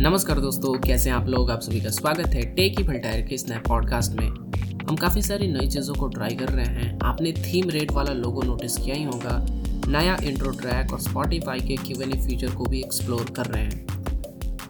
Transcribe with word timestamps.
नमस्कार 0.00 0.40
दोस्तों, 0.40 0.78
कैसे 0.78 1.10
हैं 1.10 1.16
आप 1.16 1.26
लोग? 1.26 1.50
आप 1.50 1.60
सभी 1.60 1.80
का 1.80 1.90
स्वागत 1.90 2.26
है 2.26 2.54
टेक 2.54 2.80
ही 2.80 2.98
टायर 2.98 3.26
के 3.26 3.34
इस 3.34 3.48
नए 3.48 3.58
पॉडकास्ट 3.58 4.12
में। 4.12 4.28
हम 4.88 4.96
काफ़ी 4.96 5.22
सारी 5.22 5.52
नई 5.52 5.68
चीज़ों 5.68 5.94
को 5.94 6.08
ट्राई 6.08 6.34
कर 6.34 6.48
रहे 6.48 6.64
हैं। 6.64 6.98
आपने 7.02 7.32
थीम 7.32 7.70
रेट 7.70 7.92
वाला 7.92 8.12
लोगो 8.12 8.42
नोटिस 8.42 8.76
किया 8.76 8.96
ही 8.96 9.04
होगा। 9.04 9.46
नया 9.88 10.16
इंट्रो 10.22 10.50
ट्रैक 10.50 10.92
और 10.92 11.00
स्पॉटिफाई 11.00 11.60
के 11.60 11.76
क्यू 11.76 12.00
एन 12.00 12.26
फीचर 12.26 12.50
को 12.50 12.64
भी 12.64 12.80
एक्सप्लोर 12.80 13.24
कर 13.36 13.46
रहे 13.46 13.64
हैं। 13.64 13.86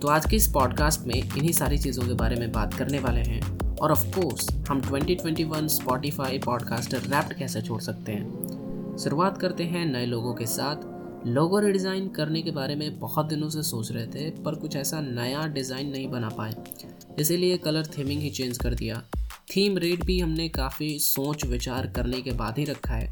तो 0.02 0.08
आज 0.08 0.26
के 0.26 0.36
इस 0.36 0.48
पॉडकास्ट 0.48 1.06
में 1.06 1.14
इन्हीं 1.14 1.52
सारी 1.52 1.78
चीज़ों 1.78 2.02
के 2.02 2.14
बारे 2.14 2.36
में 2.36 2.52
बात 2.52 2.74
करने 2.74 2.98
वाले 2.98 3.20
हैं। 3.20 3.58
और 3.76 3.92
ऑफ़ 3.92 4.20
कोर्स 4.20 4.50
हम 4.68 4.80
2021 4.80 5.68
स्पॉटिफाई 5.68 6.38
पॉडकास्टर 6.38 6.98
रैप्ट 6.98 7.32
कैसे 7.32 7.60
छोड़ 7.60 7.80
सकते 7.80 8.12
हैं? 8.12 8.96
शुरुआत 8.98 9.38
करते 9.38 9.64
हैं 9.64 9.92
नए 9.92 10.06
लोगों 10.06 10.34
के 10.34 10.46
साथ। 10.46 10.97
लोगो 11.26 11.58
रिडिज़ाइन 11.58 12.08
करने 12.08 12.40
के 12.42 12.50
बारे 12.50 12.74
में 12.76 12.98
बहुत 12.98 13.26
दिनों 13.26 13.48
से 13.50 13.62
सोच 13.62 13.90
रहे 13.92 14.06
थे, 14.06 14.30
पर 14.42 14.54
कुछ 14.54 14.76
ऐसा 14.76 15.00
नया 15.00 15.46
डिज़ाइन 15.46 15.88
नहीं 15.90 16.08
बना 16.08 16.28
पाए। 16.28 16.52
इसीलिए 17.20 17.56
कलर 17.56 17.86
थीमिंग 17.98 18.20
ही 18.22 18.30
चेंज 18.30 18.58
कर 18.58 18.74
दिया। 18.74 19.02
थीम 19.50 19.78
रेट 19.78 20.04
भी 20.04 20.18
हमने 20.20 20.48
काफ़ी 20.48 20.98
सोच 20.98 21.44
विचार 21.46 21.86
करने 21.86 22.20
के 22.22 22.32
बाद 22.32 22.58
ही 22.58 22.64
रखा 22.64 22.94
है। 22.94 23.10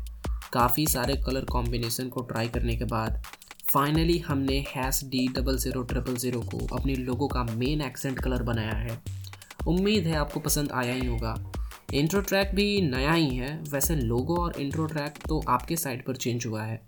काफ़ी 0.53 0.87
सारे 0.87 1.17
कलर 1.17 1.45
कॉम्बिनेशन 1.45 2.09
को 2.09 2.23
ट्राई 2.23 2.49
करने 2.49 2.77
के 2.77 2.85
बाद। 2.85 3.23
फाइनली 3.73 4.19
हमने 4.19 4.65
hash 4.69 5.01
D 5.05 5.27
double 5.29 5.57
zero 5.59 5.83
triple 5.83 6.17
zero 6.17 6.41
को 6.43 6.67
अपने 6.77 6.95
लोगों 6.95 7.29
का 7.29 7.45
मेन 7.45 7.81
एक्सेंट 7.81 8.19
कलर 8.19 8.43
बनाया 8.43 8.75
है। 8.75 8.99
उम्मीद 9.69 10.07
है 10.07 10.17
आपको 10.17 10.41
पसंद 10.41 10.73
आया 10.73 10.95
ही 10.95 11.07
होगा। 11.07 11.37
इंट्रो 11.95 12.21
ट्रैक 12.21 12.55
भी 12.55 12.81
नया 12.81 13.13
ही 13.13 13.37
है। 13.37 13.57
वैसे 13.63 13.95
लोगो 13.97 14.37
और 14.37 14.61
इंट्रो 14.61 14.87
ट्रैक 14.87 15.19
तो 15.29 15.45
आपके 15.49 15.77
साइड 15.77 16.05
पर 16.07 16.17
चेंज 16.17 16.47
हुआ 16.47 16.63
है। 16.63 16.81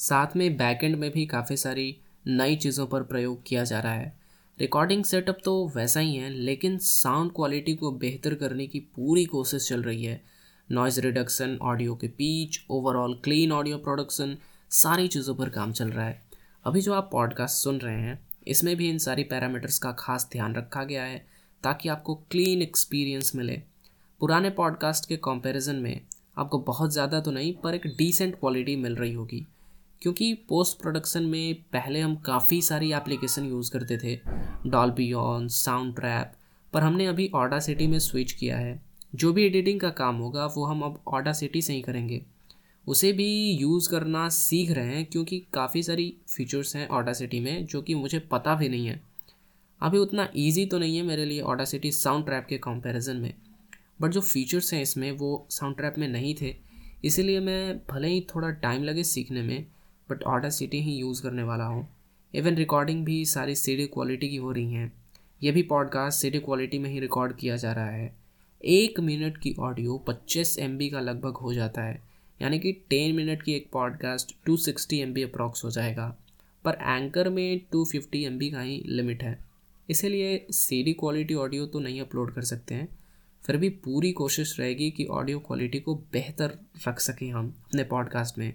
साथ 0.00 0.36
में 0.36 0.56
बैकएंड 0.56 0.96
में 0.96 1.10
भी 1.10 1.24
काफ़ी 1.26 1.56
सारी 1.56 1.96
नई 2.26 2.56
चीज़ों 2.56 2.86
पर 2.86 3.02
प्रयोग 3.02 3.42
किया 3.46 3.64
जा 3.64 3.80
रहा 3.80 3.92
है। 3.92 4.12
रिकॉर्डिंग 4.58 5.04
सेटअप 5.04 5.38
तो 5.44 5.52
वैसा 5.76 6.00
ही 6.00 6.14
है, 6.16 6.30
लेकिन 6.30 6.78
साउंड 6.78 7.32
क्वालिटी 7.32 7.74
को 7.74 7.90
बेहतर 7.92 8.34
करने 8.34 8.66
की 8.66 8.80
पूरी 8.96 9.24
कोशिश 9.24 9.68
चल 9.68 9.82
रही 9.82 10.04
है। 10.04 10.20
नॉइज़ 10.68 11.00
रिडक्शन 11.00 11.58
ऑडियो 11.62 11.94
के 11.94 12.08
peach 12.08 12.60
overall 12.70 13.14
clean 13.24 13.52
audio 13.52 13.78
production 13.78 14.36
सारी 14.70 15.08
चीज़ों 15.08 15.34
पर 15.34 15.48
काम 15.48 15.72
चल 15.72 15.90
रहा 15.90 16.06
है। 16.06 16.20
अभी 16.64 16.80
जो 16.80 16.94
आप 16.94 17.08
पॉडकास्ट 17.12 17.62
सुन 17.62 17.78
रहे 17.78 18.00
हैं, 18.00 18.18
इसमें 18.46 18.74
भी 18.76 18.88
इन 18.90 18.98
सारी 18.98 19.24
पैरामीटर्स 19.24 19.78
का 19.78 19.92
खास 19.98 20.28
ध्यान 20.32 20.54
रखा 20.54 20.84
गया 20.84 21.04
है, 21.04 21.24
ताकि 21.64 21.88
आपको 21.88 22.14
क्लीन 22.30 22.62
एक्सपीरियंस 22.62 23.34
मिले। 23.34 23.62
पुराने 24.20 24.50
पॉडकास्ट 24.50 25.08
के 25.08 25.16
कंपैरिजन 25.16 25.76
में 25.76 26.00
आपको 26.38 26.58
बहुत 26.58 26.92
ज़्यादा 26.92 27.20
तो 27.20 27.30
नहीं, 27.30 27.54
पर 27.54 27.74
एक 27.74 27.86
डिसेंट 27.88 28.34
क्वालिटी 28.34 28.76
मिल 28.76 28.96
रही 28.96 29.12
होगी। 29.12 29.46
क्योंकि 30.02 30.34
पोस्ट 30.34 30.80
प्रोडक्शन 30.80 31.22
में 31.22 31.54
पहले 31.54 32.00
हम 32.00 32.16
काफ़ी 32.16 32.62
सारी 32.62 32.92
एप्लीकेशन 32.92 33.44
यूज़ 33.44 33.70
करते 33.70 33.98
थे 33.98 34.20
डॉल्बी 34.66 35.12
ऑन 35.12 35.48
साउंड 35.48 35.96
ट्रैप 35.96 36.32
पर 36.72 36.82
हमने 36.82 37.06
अभी 37.06 37.30
ऑडा 37.34 37.58
सिटी 37.58 37.86
में 37.86 37.98
स्विच 37.98 38.32
किया 38.32 38.58
है। 38.58 38.82
जो 39.14 39.32
भी 39.32 39.44
एडिटिंग 39.44 39.80
का 39.80 39.90
काम 39.90 40.16
होगा, 40.16 40.46
वो 40.46 40.64
हम 40.64 40.82
अब 40.82 41.02
ऑडा 41.08 41.32
सिटी 41.32 41.62
से 41.62 41.72
ही 41.72 41.82
करेंगे। 41.82 42.22
उसे 42.88 43.12
भी 43.12 43.50
यूज़ 43.50 43.90
करना 43.90 44.28
सीख 44.28 44.70
रहे 44.70 44.86
हैं 44.86 45.06
क्योंकि 45.06 45.46
काफ़ी 45.54 45.82
सारी 45.82 46.16
फीचर्स 46.28 46.76
हैं 46.76 46.88
ऑडा 46.88 47.12
सिटी 47.12 47.40
में, 47.40 47.66
जो 47.66 47.82
कि 47.82 47.94
मुझे 47.94 48.18
पता 48.18 48.54
भी 48.54 48.68
नहीं 48.68 48.86
है। 48.86 49.00
अभी 49.82 49.98
उतना 49.98 50.28
ईजी 50.36 50.66
तो 50.66 50.78
नहीं 50.78 50.96
है 50.96 51.02
मेरे 51.02 51.24
लिए 51.24 51.40
ऑडा 51.40 51.64
सिटी 51.64 51.92
साउंड 51.92 52.24
ट्रैप 52.24 52.46
के 52.48 52.58
कंपेरिजन 52.58 53.16
में। 53.16 53.34
बट 54.00 54.10
जो 54.10 54.20
फीचर्स 54.20 54.74
हैं 54.74 54.82
इसमें, 54.82 55.12
वो 55.12 55.46
साउंड 55.50 55.76
ट्रैप 55.76 55.94
में 55.98 56.08
नहीं 56.08 56.34
थे। 56.42 56.56
इसीलिए 57.04 57.40
मैं 57.40 57.78
भले 57.90 58.08
ही 58.08 58.26
थोड़ा 58.34 58.50
टाइम 58.50 58.82
लगे 58.82 59.04
सीखने 59.04 59.42
में 59.42 59.66
बट 60.10 60.22
ऑडा 60.22 60.48
सिटी 60.48 60.80
ही 60.80 60.96
यूज़ 60.96 61.22
करने 61.22 61.42
वाला 61.42 61.64
हूँ। 61.64 61.88
इवन 62.34 62.54
रिकॉर्डिंग 62.54 63.04
भी 63.04 63.24
सारी 63.24 63.54
सीडी 63.54 63.86
क्वालिटी 63.86 64.28
की 64.28 64.36
हो 64.36 64.52
रही 64.52 64.72
हैं। 64.72 64.92
यह 65.42 65.52
भी 65.52 65.62
पॉडकास्ट 65.62 66.20
सीडी 66.20 66.38
क्वालिटी 66.38 66.78
में 66.78 66.90
ही 66.90 67.00
रिकॉर्ड 67.00 67.36
किया 67.36 67.56
जा 67.56 67.72
रहा 67.72 67.90
है। 67.90 68.16
एक 68.64 69.00
मिनट 69.00 69.38
की 69.38 69.54
ऑडियो 69.58 69.98
पच्चीस 69.98 70.58
एम 70.58 70.78
का 70.82 71.00
लगभग 71.00 71.36
हो 71.36 71.54
जाता 71.54 71.82
है। 71.82 72.02
यानी 72.42 72.58
कि 72.58 72.72
टेन 72.72 73.14
मिनट 73.14 73.42
की 73.42 73.52
एक 73.52 73.68
podcast 73.72 74.36
two 74.44 74.56
sixty 74.56 74.98
M 74.98 75.10
approx 75.10 75.64
हो 75.64 75.70
जाएगा। 75.70 76.16
पर 76.64 76.72
एंकर 76.72 77.28
में 77.28 77.60
टू 77.72 77.84
फिफ्टी 77.84 78.24
एम 78.24 78.38
का 78.42 78.60
ही 78.60 78.82
लिमिट 78.86 79.22
है। 79.22 79.38
इसीलिए 79.90 80.46
सी 80.50 80.92
क्वालिटी 80.92 81.34
ऑडियो 81.34 81.66
तो 81.66 81.80
नहीं 81.80 82.00
अपलोड 82.00 82.34
कर 82.34 82.42
सकते 82.42 82.74
हैं। 82.74 82.88
फिर 83.46 83.56
भी 83.56 83.68
पूरी 83.68 84.12
कोशिश 84.12 84.60
रहेगी 84.60 84.90
कि 84.90 85.04
ऑडियो 85.04 85.38
क्वालिटी 85.38 85.80
को 85.80 85.94
बेहतर 85.94 86.58
रख 86.88 87.00
सकें 87.00 87.32
हम 87.32 87.54
अपने 87.64 87.84
पॉडकास्ट 87.84 88.38
में। 88.38 88.54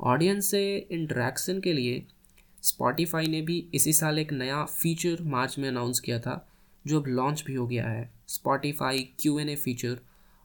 ऑडियंस 0.00 0.50
से 0.50 0.88
इंटरेक्शन 0.90 1.60
के 1.60 1.72
लिए 1.72 2.04
स्पॉटिफाई 2.62 3.26
ने 3.26 3.40
भी 3.42 3.68
इसी 3.74 3.92
साल 3.92 4.18
एक 4.18 4.32
नया 4.32 4.64
फीचर 4.64 5.22
मार्च 5.22 5.58
में 5.58 5.68
अनाउंस 5.68 6.00
किया 6.00 6.18
था, 6.18 6.48
जो 6.86 7.00
अब 7.00 7.06
लॉन्च 7.06 7.42
भी 7.46 7.54
हो 7.54 7.66
गया 7.66 7.88
है। 7.88 8.10
Spotify 8.28 8.98
Q 9.20 9.38
N 9.38 9.48
A 9.48 9.56
feature 9.56 9.98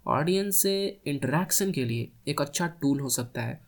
audience 0.06 0.62
से 0.62 1.01
इंटरेक्शन 1.06 1.72
के 1.72 1.85
लिए 1.85 2.09
एक 2.28 2.41
अच्छा 2.41 2.67
टूल 2.81 3.00
हो 3.00 3.09
सकता 3.09 3.41
है, 3.41 3.59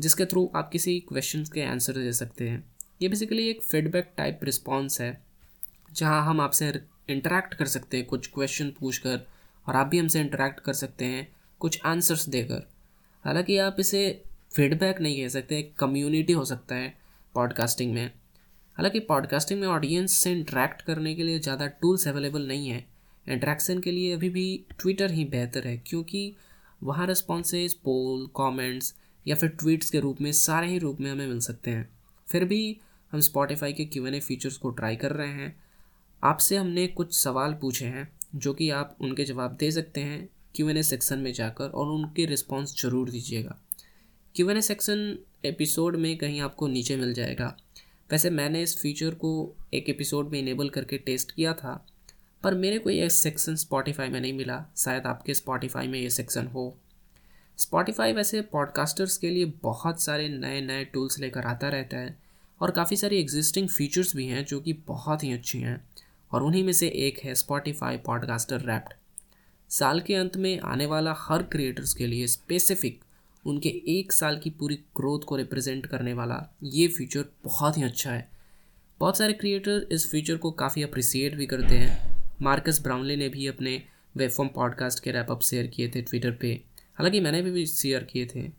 जिसके 0.00 0.24
थ्रू 0.24 0.50
आप 0.56 0.70
किसी 0.70 0.98
क्वेश्चन 1.00 1.44
के 1.44 1.62
आंसर 1.62 1.92
दे 1.92 2.12
सकते 2.12 2.48
हैं। 2.48 2.64
ये 3.02 3.08
बेसिकली 3.08 3.48
एक 3.48 3.62
फीडबैक 3.62 4.12
टाइप 4.16 4.40
रिस्पॉन्स 4.42 5.00
है, 5.00 5.20
जहाँ 5.92 6.24
हम 6.24 6.40
आपसे 6.40 6.72
इंटरेक्ट 7.10 7.54
कर 7.54 7.66
सकते 7.66 7.96
हैं, 7.96 8.06
कुछ 8.06 8.26
क्वेश्चन 8.26 8.70
पूछ 8.70 8.98
कर 8.98 9.26
और 9.66 9.76
आप 9.76 9.86
भी 9.86 9.98
हमसे 9.98 10.20
इंटरेक्ट 10.20 10.60
कर 10.60 10.72
सकते 10.72 11.04
हैं, 11.04 11.28
कुछ 11.60 11.80
आंसर्स 11.84 12.28
देकर। 12.28 12.66
हालाँकि 13.24 13.58
आप 13.58 13.76
इसे 13.78 14.22
फीडबैक 14.54 15.00
नहीं 15.00 15.22
कह 15.22 15.28
सकते, 15.28 15.58
एक 15.58 15.74
कम्युनिटी 15.74 16.32
हो 16.32 16.44
सकता 16.44 16.74
है 16.74 16.94
पॉडकास्टिंग 17.34 17.92
में। 17.94 18.06
हालाँकि 18.76 19.00
पॉडकास्टिंग 19.00 19.60
में 19.60 19.66
ऑडियंस 19.68 20.12
से 20.12 20.32
इंटरेक्ट 20.32 20.82
करने 20.82 21.14
के 21.14 21.22
लिए 21.22 21.38
ज़्यादा 21.38 21.66
टूल्स 21.66 22.06
अवेलेबल 22.08 22.46
नहीं 22.48 22.68
है। 22.68 22.84
इंट्रैक्शन 23.26 23.80
के 23.80 23.90
लिए 23.90 24.12
अभी 24.14 24.28
भी 24.28 24.64
ट्विटर 24.80 25.10
ही 25.10 25.24
बेहतर 25.24 25.66
है, 25.66 25.76
क्योंकि 25.86 26.34
वहाँ 26.82 27.06
रिस्पॉन्सेज 27.06 27.74
पोल 27.74 28.26
कमेंट्स 28.36 28.94
या 29.26 29.36
फिर 29.36 29.48
ट्वीट्स 29.50 29.90
के 29.90 30.00
रूप 30.00 30.20
में, 30.20 30.32
सारे 30.32 30.66
ही 30.66 30.78
रूप 30.78 31.00
में 31.00 31.10
हमें 31.10 31.26
मिल 31.26 31.40
सकते 31.40 31.70
हैं। 31.70 31.88
फिर 32.28 32.44
भी 32.44 32.76
हम 33.12 33.20
स्पॉटिफाई 33.20 33.72
के 33.72 33.84
क्यू 33.84 34.06
एन 34.06 34.14
ए 34.14 34.20
फीचर्स 34.20 34.56
को 34.56 34.70
ट्राई 34.70 34.96
कर 34.96 35.12
रहे 35.12 35.28
हैं। 35.28 35.54
आपसे 36.22 36.56
हमने 36.56 36.86
कुछ 36.86 37.14
सवाल 37.14 37.54
पूछे 37.54 37.86
हैं, 37.86 38.08
जो 38.34 38.52
कि 38.54 38.70
आप 38.70 38.96
उनके 39.00 39.24
जवाब 39.24 39.56
दे 39.56 39.70
सकते 39.70 40.00
हैं 40.00 40.28
क्यू 40.54 40.68
एन 40.68 40.76
ए 40.76 40.82
सेक्शन 40.82 41.18
में 41.18 41.32
जाकर, 41.32 41.64
और 41.64 41.88
उनके 41.88 42.26
रिस्पॉन्स 42.26 42.82
ज़रूर 42.82 43.10
दीजिएगा। 43.10 43.58
क्यू 44.34 44.50
एन 44.50 44.60
सेक्शन 44.60 45.18
एपिसोड 45.44 45.96
में 45.96 46.16
कहीं 46.18 46.40
आपको 46.40 46.66
नीचे 46.68 46.96
मिल 46.96 47.14
जाएगा। 47.14 47.56
वैसे 48.10 48.30
मैंने 48.30 48.62
इस 48.62 48.76
फीचर 48.78 49.14
को 49.14 49.30
एक 49.74 49.88
एपिसोड 49.88 50.28
में 50.28 50.38
इनेबल 50.38 50.68
करके 50.68 50.98
टेस्ट 50.98 51.32
किया 51.32 51.52
था, 51.52 51.86
पर 52.42 52.54
मेरे 52.54 52.78
को 52.78 52.90
ये 52.90 53.08
सेक्शन 53.10 53.56
स्पॉटिफाई 53.56 54.08
में 54.08 54.20
नहीं 54.20 54.32
मिला। 54.32 54.64
शायद 54.76 55.06
आपके 55.06 55.34
स्पॉटिफाई 55.34 55.86
में 55.86 55.98
ये 56.00 56.10
सेक्शन 56.10 56.46
हो। 56.46 56.76
स्पॉटिफाई 57.58 58.12
वैसे 58.12 58.40
पॉडकास्टर्स 58.42 59.18
के 59.18 59.30
लिए 59.30 59.44
बहुत 59.62 60.02
सारे 60.02 60.28
नए 60.28 60.60
नए 60.60 60.84
टूल्स 60.84 61.18
लेकर 61.18 61.40
आता 61.40 61.68
रहता 61.68 61.96
है, 61.96 62.16
और 62.60 62.70
काफ़ी 62.70 62.96
सारी 62.96 63.20
एग्जिस्टिंग 63.20 63.68
फीचर्स 63.68 64.16
भी 64.16 64.26
हैं 64.26 64.44
जो 64.44 64.60
कि 64.60 64.72
बहुत 64.72 65.24
ही 65.24 65.32
अच्छी 65.32 65.58
हैं, 65.58 65.88
और 66.32 66.42
उन्हीं 66.42 66.64
में 66.64 66.72
से 66.72 66.88
एक 66.88 67.18
है 67.18 67.34
स्पॉटिफाई 67.34 67.96
पॉडकास्टर 67.96 68.60
रैप्ड 68.60 68.94
साल 69.70 70.00
के 70.00 70.14
अंत 70.14 70.36
में 70.36 70.60
आने 70.60 70.86
वाला 70.86 71.14
हर 71.18 71.42
क्रिएटर्स 71.42 71.94
के 71.94 72.06
लिए 72.06 72.26
स्पेसिफिक 72.26 73.00
उनके 73.46 73.68
एक 73.68 74.12
साल 74.12 74.38
की 74.38 74.50
पूरी 74.50 74.74
ग्रोथ 74.74 75.20
को 75.20 75.36
रिप्रेजेंट 75.36 75.86
करने 75.86 76.12
वाला 76.12 76.56
ये 76.62 76.88
फीचर 76.88 77.24
बहुत 77.44 77.78
ही 77.78 77.82
अच्छा 77.82 78.12
है। 78.12 78.30
बहुत 78.98 79.18
सारे 79.18 79.32
क्रिएटर 79.32 79.88
इस 79.92 80.10
फीचर 80.10 80.36
को 80.36 80.50
काफ़ी 80.50 80.82
अप्रिसिएट 80.82 81.34
भी 81.34 81.46
करते 81.46 81.74
हैं। 81.74 82.16
मार्कस 82.42 82.82
ब्राउनले 82.82 83.16
ने 83.16 83.28
भी 83.28 83.46
अपने 83.46 83.82
वेबफॉर्म 84.16 84.50
पॉडकास्ट 84.54 85.04
के 85.04 85.12
रैपअप 85.12 85.42
शेयर 85.42 85.66
किए 85.66 85.88
थे 85.88 86.02
ट्विटर 86.02 86.30
पे। 86.30 86.62
हालाँकि 86.94 87.20
मैंने 87.20 87.42
भी, 87.42 87.50
भी 87.50 87.66
शेयर 87.66 88.04
किए 88.04 88.26
थे। 88.26 88.50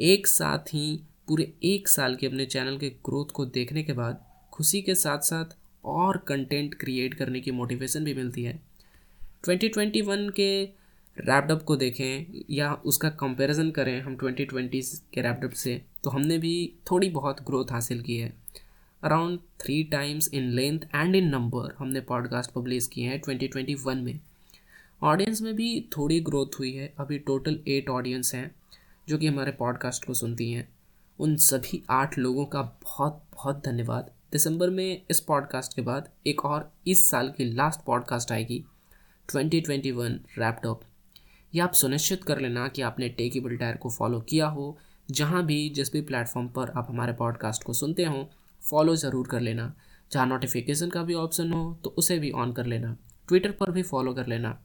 एक 0.00 0.26
साथ 0.26 0.58
ही 0.58 1.02
पूरे 1.28 1.52
एक 1.62 1.88
साल 1.88 2.16
के 2.16 2.26
अपने 2.26 2.46
चैनल 2.46 2.78
के 2.78 2.90
ग्रोथ 2.90 3.26
को 3.26 3.44
देखने 3.46 3.82
के 3.82 3.92
बाद 3.92 4.24
खुशी 4.52 4.82
के 4.82 4.94
साथ 4.94 5.18
साथ 5.18 5.44
और 5.84 6.16
कंटेंट 6.16 6.74
क्रिएट 6.74 7.14
करने 7.14 7.40
की 7.40 7.50
मोटिवेशन 7.50 8.04
भी 8.04 8.14
मिलती 8.14 8.42
है। 8.42 8.62
2021 9.48 10.30
के 10.30 10.81
रैपडअप 11.18 11.62
को 11.62 11.76
देखें 11.76 12.42
या 12.50 12.74
उसका 12.74 13.10
कंपैरिजन 13.10 13.70
करें 13.70 14.00
हम 14.00 14.16
2020 14.16 14.98
के 15.14 15.20
रैपडअप 15.20 15.50
से 15.50 15.82
तो 16.04 16.10
हमने 16.10 16.38
भी 16.38 16.72
थोड़ी 16.90 17.10
बहुत 17.10 17.42
ग्रोथ 17.42 17.64
हासिल 17.70 18.02
की 18.02 18.16
है। 18.16 18.32
Around 19.02 19.38
three 19.60 19.84
times 19.84 20.34
in 20.34 20.50
length 20.50 20.80
and 20.94 21.16
in 21.16 21.28
number 21.28 21.74
हमने 21.78 22.00
पॉडकास्ट 22.00 22.50
पब्लिश 22.50 22.86
किए 22.86 23.08
हैं 23.08 23.22
2021 23.22 23.94
में। 23.94 24.20
ऑडियंस 25.02 25.42
में 25.42 25.56
भी 25.56 25.88
थोड़ी 25.96 26.20
ग्रोथ 26.20 26.58
हुई 26.58 26.72
है। 26.72 26.94
अभी 26.98 27.18
टोटल 27.18 27.60
एट 27.68 27.88
ऑडियंस 27.88 28.34
हैं 28.34 28.54
जो 29.08 29.18
कि 29.18 29.26
हमारे 29.26 29.52
पॉडकास्ट 29.52 30.04
को 30.04 30.14
सुनती 30.14 30.52
हैं। 30.52 30.68
उन 31.18 31.36
सभी 31.36 31.82
आठ 31.90 32.18
लोगों 32.18 32.44
का 32.44 32.62
बहुत 32.62 33.22
बहुत 33.34 33.64
धन्यवाद। 33.64 34.10
दिसंबर 34.32 34.70
में 34.70 35.02
इस 35.10 35.20
पॉडकास्ट 35.20 35.76
के 35.76 35.82
बाद 35.82 36.08
एक 36.26 36.44
और 36.44 36.72
इस 36.86 37.10
साल 37.10 37.28
की 37.36 37.44
लास्ट 37.44 37.80
पॉडकास्ट 37.80 38.32
आएगी 38.32 38.64
2021 39.28 40.18
रैपटॉप 40.38 40.82
या 41.54 41.64
आप 41.64 41.72
सुनिश्चित 41.72 42.24
कर 42.24 42.40
लेना 42.40 42.66
कि 42.68 42.82
आपने 42.82 43.08
टेकेबल 43.08 43.56
टायर 43.56 43.76
को 43.76 43.90
फॉलो 43.90 44.20
किया 44.20 44.46
हो। 44.46 44.76
जहाँ 45.08 45.44
भी, 45.46 45.68
जिस 45.68 45.92
भी 45.92 46.00
प्लेटफॉर्म 46.00 46.48
पर 46.48 46.70
आप 46.70 46.86
हमारे 46.90 47.12
पॉडकास्ट 47.12 47.64
को 47.64 47.72
सुनते 47.72 48.04
हो 48.04 48.28
फॉलो 48.62 48.94
ज़रूर 48.96 49.28
कर 49.28 49.40
लेना। 49.40 49.72
जहाँ 50.12 50.26
नोटिफिकेशन 50.26 50.90
का 50.90 51.02
भी 51.02 51.14
ऑप्शन 51.14 51.52
हो 51.52 51.78
तो 51.84 51.94
उसे 51.98 52.18
भी 52.18 52.30
ऑन 52.32 52.52
कर 52.52 52.66
लेना। 52.66 52.96
ट्विटर 53.28 53.50
पर 53.50 53.70
भी 53.70 53.82
फॉलो 53.82 54.12
कर 54.14 54.26
लेना। 54.26 54.58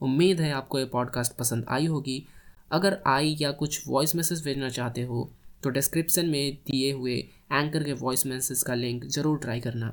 उम्मीद 0.00 0.40
है 0.40 0.52
आपको 0.52 0.78
ये 0.78 0.84
पॉडकास्ट 0.84 1.36
पसंद 1.36 1.66
आई 1.68 1.86
होगी। 1.86 2.24
अगर 2.70 2.98
आई 3.06 3.36
या 3.40 3.50
कुछ 3.52 3.82
वॉइस 3.88 4.14
मैसेज 4.16 4.44
भेजना 4.44 4.68
चाहते 4.68 5.02
हो 5.02 5.30
तो 5.62 5.70
डिस्क्रिप्शन 5.70 6.26
में 6.26 6.54
दिए 6.66 6.92
हुए 6.92 7.14
एंकर 7.52 7.84
के 7.84 7.92
वॉइस 7.94 8.26
मैसेज 8.26 8.62
का 8.62 8.74
लिंक 8.74 9.04
ज़रूर 9.06 9.38
ट्राई 9.38 9.60
करना। 9.60 9.92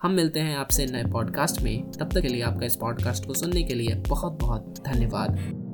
हम 0.00 0.12
मिलते 0.12 0.40
हैं 0.40 0.56
आपसे 0.56 0.86
नए 0.86 1.04
पॉडकास्ट 1.12 1.60
में। 1.62 1.90
तब 1.92 2.12
तक 2.12 2.20
के 2.20 2.28
लिए 2.28 2.42
आपका 2.42 2.66
इस 2.66 2.76
पॉडकास्ट 2.76 3.26
को 3.26 3.34
सुनने 3.34 3.62
के 3.62 3.74
लिए 3.74 3.94
बहुत 4.08 4.38
बहुत 4.40 4.82
धन्यवाद। 4.86 5.64